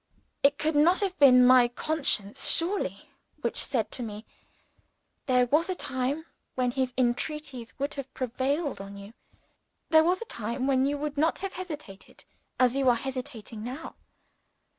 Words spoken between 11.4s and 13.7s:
have hesitated as you are hesitating